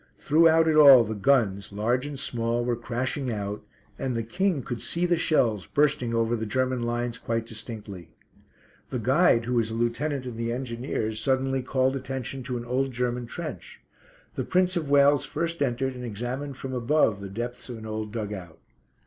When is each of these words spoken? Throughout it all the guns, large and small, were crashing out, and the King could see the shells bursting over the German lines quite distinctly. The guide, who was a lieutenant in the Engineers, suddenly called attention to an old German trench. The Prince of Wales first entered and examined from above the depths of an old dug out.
Throughout 0.17 0.67
it 0.67 0.75
all 0.75 1.03
the 1.03 1.13
guns, 1.13 1.71
large 1.71 2.07
and 2.07 2.17
small, 2.17 2.65
were 2.65 2.75
crashing 2.75 3.31
out, 3.31 3.63
and 3.99 4.15
the 4.15 4.23
King 4.23 4.63
could 4.63 4.81
see 4.81 5.05
the 5.05 5.15
shells 5.15 5.67
bursting 5.67 6.11
over 6.11 6.35
the 6.35 6.47
German 6.47 6.81
lines 6.81 7.19
quite 7.19 7.45
distinctly. 7.45 8.15
The 8.89 8.97
guide, 8.97 9.45
who 9.45 9.53
was 9.53 9.69
a 9.69 9.75
lieutenant 9.75 10.25
in 10.25 10.37
the 10.37 10.51
Engineers, 10.51 11.19
suddenly 11.19 11.61
called 11.61 11.95
attention 11.95 12.41
to 12.45 12.57
an 12.57 12.65
old 12.65 12.91
German 12.91 13.27
trench. 13.27 13.79
The 14.33 14.43
Prince 14.43 14.75
of 14.75 14.89
Wales 14.89 15.23
first 15.23 15.61
entered 15.61 15.93
and 15.93 16.03
examined 16.03 16.57
from 16.57 16.73
above 16.73 17.21
the 17.21 17.29
depths 17.29 17.69
of 17.69 17.77
an 17.77 17.85
old 17.85 18.11
dug 18.11 18.33
out. 18.33 18.57